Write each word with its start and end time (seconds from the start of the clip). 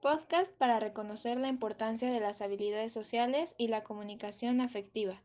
Podcast 0.00 0.50
para 0.56 0.80
reconocer 0.80 1.36
la 1.36 1.48
importancia 1.48 2.10
de 2.10 2.20
las 2.20 2.40
habilidades 2.40 2.90
sociales 2.90 3.54
y 3.58 3.68
la 3.68 3.84
comunicación 3.84 4.62
afectiva. 4.62 5.20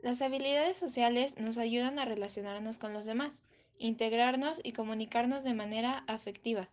Las 0.00 0.22
habilidades 0.22 0.76
sociales 0.76 1.38
nos 1.38 1.56
ayudan 1.56 2.00
a 2.00 2.04
relacionarnos 2.04 2.78
con 2.78 2.92
los 2.92 3.04
demás, 3.04 3.44
integrarnos 3.78 4.60
y 4.64 4.72
comunicarnos 4.72 5.44
de 5.44 5.54
manera 5.54 6.02
afectiva. 6.08 6.68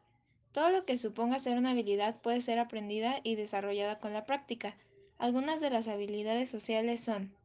Todo 0.54 0.71
lo 0.71 0.86
que 0.86 0.97
suponga 0.97 1.38
ser 1.38 1.55
una 1.60 1.70
habilidad 1.70 2.20
puede 2.20 2.42
ser 2.42 2.57
aprendida 2.57 3.20
y 3.23 3.36
desarrollada 3.36 4.00
con 4.00 4.11
la 4.11 4.25
práctica. 4.25 4.75
Algunas 5.20 5.61
de 5.61 5.70
las 5.70 5.88
habilidades 5.88 6.50
sociales 6.50 7.00
son 7.00 7.36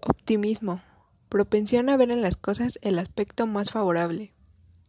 Optimismo. 0.00 0.80
Propensión 1.28 1.88
a 1.88 1.96
ver 1.96 2.12
en 2.12 2.22
las 2.22 2.36
cosas 2.36 2.78
el 2.82 3.00
aspecto 3.00 3.48
más 3.48 3.72
favorable. 3.72 4.32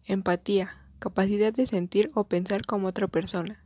Empatía 0.03 0.84
capacidad 1.05 1.53
de 1.53 1.67
sentir 1.67 2.09
o 2.15 2.23
pensar 2.23 2.65
como 2.65 2.87
otra 2.87 3.07
persona. 3.07 3.63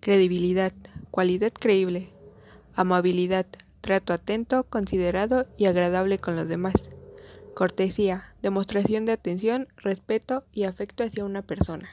Credibilidad, 0.00 0.72
cualidad 1.12 1.52
creíble. 1.52 2.10
Amabilidad, 2.74 3.46
trato 3.80 4.12
atento, 4.12 4.64
considerado 4.64 5.46
y 5.56 5.66
agradable 5.66 6.18
con 6.18 6.34
los 6.34 6.48
demás. 6.48 6.90
Cortesía, 7.54 8.34
demostración 8.42 9.04
de 9.04 9.12
atención, 9.12 9.68
respeto 9.76 10.42
y 10.50 10.64
afecto 10.64 11.04
hacia 11.04 11.24
una 11.24 11.42
persona. 11.42 11.88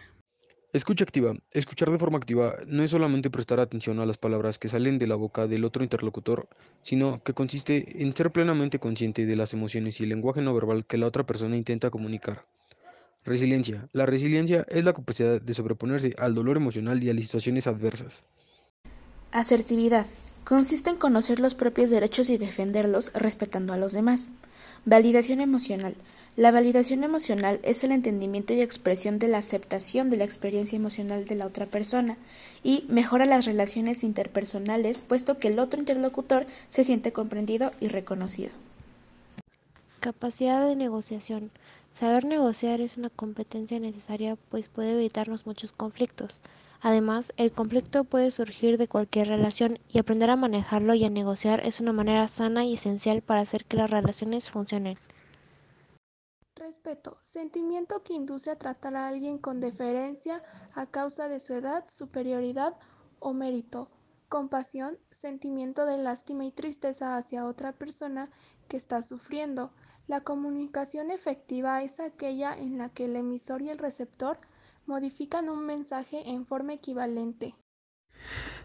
Escucha 0.74 1.04
activa. 1.04 1.36
Escuchar 1.52 1.92
de 1.92 2.00
forma 2.00 2.18
activa 2.18 2.56
no 2.66 2.82
es 2.82 2.90
solamente 2.90 3.30
prestar 3.30 3.60
atención 3.60 4.00
a 4.00 4.08
las 4.08 4.18
palabras 4.18 4.58
que 4.58 4.70
salen 4.70 4.98
de 4.98 5.06
la 5.06 5.16
boca 5.16 5.46
del 5.46 5.66
otro 5.66 5.84
interlocutor, 5.84 6.50
sino 6.82 7.22
que 7.22 7.36
consiste 7.36 8.02
en 8.02 8.16
ser 8.16 8.32
plenamente 8.32 8.80
consciente 8.80 9.28
de 9.28 9.36
las 9.36 9.54
emociones 9.54 10.00
y 10.00 10.04
el 10.04 10.10
lenguaje 10.10 10.42
no 10.42 10.56
verbal 10.56 10.88
que 10.88 10.98
la 10.98 11.06
otra 11.06 11.28
persona 11.28 11.58
intenta 11.58 11.92
comunicar. 11.92 12.48
Resiliencia. 13.26 13.88
La 13.92 14.06
resiliencia 14.06 14.66
es 14.70 14.84
la 14.86 14.94
capacidad 14.94 15.42
de 15.42 15.54
sobreponerse 15.54 16.16
al 16.18 16.36
dolor 16.36 16.58
emocional 16.58 17.04
y 17.04 17.10
a 17.10 17.14
las 17.14 17.24
situaciones 17.24 17.68
adversas. 17.68 18.24
Asertividad. 19.32 20.06
Consiste 20.44 20.90
en 20.90 20.96
conocer 20.96 21.40
los 21.40 21.54
propios 21.54 21.90
derechos 21.90 22.30
y 22.30 22.38
defenderlos 22.38 23.12
respetando 23.14 23.74
a 23.74 23.78
los 23.78 23.92
demás. 23.92 24.32
Validación 24.86 25.42
emocional. 25.42 25.96
La 26.36 26.52
validación 26.52 27.04
emocional 27.04 27.60
es 27.64 27.84
el 27.84 27.92
entendimiento 27.92 28.54
y 28.54 28.62
expresión 28.62 29.20
de 29.20 29.28
la 29.28 29.40
aceptación 29.40 30.10
de 30.10 30.18
la 30.18 30.24
experiencia 30.24 30.78
emocional 30.78 31.26
de 31.26 31.36
la 31.36 31.46
otra 31.46 31.66
persona 31.66 32.18
y 32.64 32.86
mejora 32.88 33.26
las 33.26 33.46
relaciones 33.46 34.04
interpersonales 34.04 35.02
puesto 35.02 35.38
que 35.38 35.50
el 35.50 35.60
otro 35.60 35.80
interlocutor 35.80 36.48
se 36.70 36.84
siente 36.84 37.12
comprendido 37.12 37.72
y 37.82 37.90
reconocido. 37.90 38.52
Capacidad 40.00 40.66
de 40.66 40.78
negociación. 40.78 41.52
Saber 41.92 42.24
negociar 42.26 42.82
es 42.82 42.98
una 42.98 43.10
competencia 43.10 43.80
necesaria 43.80 44.38
pues 44.50 44.70
puede 44.70 44.94
evitarnos 44.94 45.46
muchos 45.46 45.72
conflictos. 45.72 46.42
Además, 46.82 47.34
el 47.36 47.52
conflicto 47.52 48.06
puede 48.06 48.32
surgir 48.32 48.78
de 48.78 48.88
cualquier 48.88 49.28
relación 49.28 49.80
y 49.90 50.00
aprender 50.00 50.30
a 50.30 50.38
manejarlo 50.38 50.94
y 50.94 51.04
a 51.04 51.10
negociar 51.10 51.60
es 51.66 51.82
una 51.82 51.92
manera 51.92 52.28
sana 52.28 52.64
y 52.64 52.76
esencial 52.76 53.22
para 53.22 53.42
hacer 53.42 53.66
que 53.66 53.78
las 53.78 53.90
relaciones 53.90 54.50
funcionen. 54.50 54.98
Respeto, 56.56 57.18
sentimiento 57.22 58.04
que 58.04 58.14
induce 58.14 58.52
a 58.52 58.58
tratar 58.58 58.96
a 58.96 59.08
alguien 59.08 59.38
con 59.38 59.60
deferencia 59.60 60.42
a 60.74 60.86
causa 60.86 61.28
de 61.28 61.40
su 61.40 61.54
edad, 61.54 61.86
superioridad 61.88 62.78
o 63.20 63.34
mérito. 63.34 63.90
Compasión, 64.30 65.00
sentimiento 65.10 65.86
de 65.86 65.98
lástima 65.98 66.46
y 66.46 66.52
tristeza 66.52 67.18
hacia 67.18 67.46
otra 67.46 67.74
persona 67.74 68.30
que 68.68 68.78
está 68.78 69.02
sufriendo. 69.02 69.72
La 70.10 70.22
comunicación 70.22 71.12
efectiva 71.12 71.84
es 71.84 72.00
aquella 72.00 72.58
en 72.58 72.80
la 72.80 72.90
que 72.90 73.06
el 73.06 73.16
emisor 73.16 73.62
y 73.62 73.70
el 73.70 73.78
receptor 73.78 74.40
modifican 74.88 75.50
un 75.50 75.68
mensaje 75.68 76.32
en 76.32 76.48
forma 76.48 76.74
equivalente. 76.74 77.54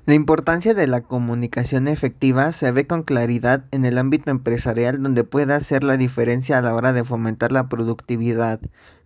La 0.06 0.14
importancia 0.14 0.73
de 0.73 0.86
la 0.86 1.03
comunicación 1.03 1.86
efectiva 1.86 2.51
se 2.53 2.73
ve 2.73 2.86
con 2.86 3.03
claridad 3.03 3.67
en 3.73 3.84
el 3.84 3.98
ámbito 3.98 4.31
empresarial 4.31 5.03
donde 5.03 5.23
puede 5.23 5.53
hacer 5.53 5.84
la 5.84 5.98
diferencia 5.98 6.56
a 6.56 6.62
la 6.62 6.74
hora 6.74 6.95
de 6.95 7.05
fomentar 7.05 7.52
la 7.52 7.69
productividad, 7.69 8.58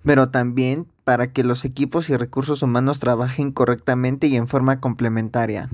pero 0.05 0.31
también 0.31 0.87
para 1.03 1.33
que 1.33 1.43
los 1.43 1.65
equipos 1.65 2.09
y 2.09 2.17
recursos 2.17 2.63
humanos 2.63 3.01
trabajen 3.01 3.51
correctamente 3.51 4.29
y 4.29 4.37
en 4.37 4.47
forma 4.47 4.79
complementaria. 4.79 5.71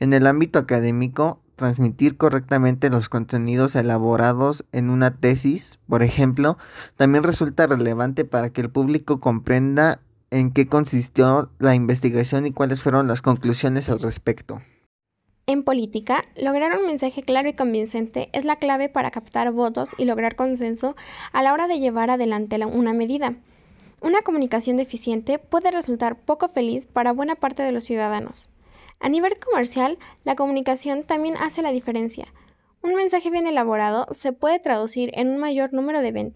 En 0.00 0.14
el 0.14 0.26
ámbito 0.26 0.58
académico, 0.58 1.42
transmitir 1.56 2.16
correctamente 2.16 2.90
los 2.90 3.08
contenidos 3.08 3.76
elaborados 3.76 4.64
en 4.72 4.90
una 4.90 5.12
tesis, 5.12 5.78
por 5.88 6.02
ejemplo, 6.02 6.58
también 6.96 7.24
resulta 7.24 7.66
relevante 7.66 8.24
para 8.24 8.50
que 8.50 8.60
el 8.60 8.70
público 8.70 9.20
comprenda 9.20 10.00
en 10.30 10.50
qué 10.50 10.66
consistió 10.66 11.50
la 11.58 11.74
investigación 11.74 12.46
y 12.46 12.52
cuáles 12.52 12.82
fueron 12.82 13.06
las 13.06 13.22
conclusiones 13.22 13.88
al 13.88 14.00
respecto. 14.00 14.60
En 15.46 15.62
política, 15.62 16.24
lograr 16.36 16.78
un 16.78 16.86
mensaje 16.86 17.22
claro 17.22 17.48
y 17.48 17.52
convincente 17.52 18.30
es 18.32 18.44
la 18.44 18.56
clave 18.56 18.88
para 18.88 19.10
captar 19.10 19.52
votos 19.52 19.90
y 19.98 20.06
lograr 20.06 20.36
consenso 20.36 20.96
a 21.32 21.42
la 21.42 21.52
hora 21.52 21.68
de 21.68 21.78
llevar 21.78 22.10
adelante 22.10 22.56
una 22.64 22.94
medida. 22.94 23.34
Una 24.00 24.22
comunicación 24.22 24.78
deficiente 24.78 25.38
puede 25.38 25.70
resultar 25.70 26.16
poco 26.16 26.48
feliz 26.48 26.86
para 26.86 27.12
buena 27.12 27.36
parte 27.36 27.62
de 27.62 27.72
los 27.72 27.84
ciudadanos. 27.84 28.48
A 29.04 29.10
nivel 29.10 29.38
comercial, 29.38 29.98
la 30.24 30.34
comunicación 30.34 31.02
también 31.02 31.36
hace 31.36 31.60
la 31.60 31.72
diferencia. 31.72 32.32
Un 32.82 32.94
mensaje 32.94 33.28
bien 33.28 33.46
elaborado 33.46 34.06
se 34.12 34.32
puede 34.32 34.60
traducir 34.60 35.10
en 35.12 35.28
un 35.28 35.36
mayor 35.36 35.74
número 35.74 36.00
de 36.00 36.10
ventas. 36.10 36.32